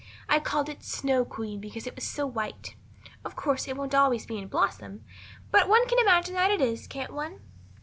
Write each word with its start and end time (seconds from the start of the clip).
I 0.27 0.39
called 0.39 0.67
it 0.67 0.83
Snow 0.83 1.23
Queen 1.23 1.59
because 1.61 1.85
it 1.85 1.93
was 1.93 2.03
so 2.05 2.25
white. 2.25 2.73
Of 3.23 3.35
course, 3.35 3.67
it 3.67 3.77
won't 3.77 3.93
always 3.93 4.25
be 4.25 4.39
in 4.39 4.47
blossom, 4.47 5.03
but 5.51 5.69
one 5.69 5.87
can 5.87 5.99
imagine 5.99 6.33
that 6.33 6.49
it 6.49 6.59
is, 6.59 6.87
can't 6.87 7.13
one?" 7.13 7.41